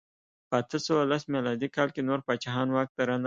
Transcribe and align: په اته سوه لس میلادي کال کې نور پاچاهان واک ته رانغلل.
په 0.47 0.55
اته 0.61 0.77
سوه 0.85 1.01
لس 1.11 1.23
میلادي 1.33 1.67
کال 1.75 1.89
کې 1.95 2.01
نور 2.09 2.19
پاچاهان 2.27 2.67
واک 2.71 2.89
ته 2.95 3.01
رانغلل. 3.07 3.19